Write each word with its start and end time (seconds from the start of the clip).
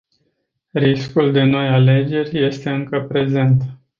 Riscul 0.73 1.31
de 1.31 1.43
noi 1.43 1.67
alegeri 1.67 2.43
este 2.43 2.69
încă 2.69 3.01
prezent. 3.07 3.61